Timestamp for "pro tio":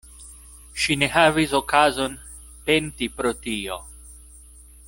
3.19-3.81